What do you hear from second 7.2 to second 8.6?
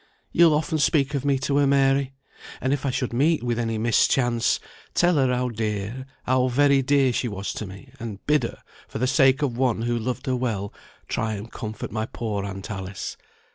was to me, and bid